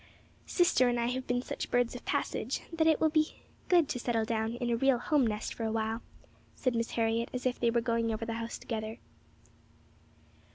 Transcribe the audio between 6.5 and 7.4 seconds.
said Miss Harriet,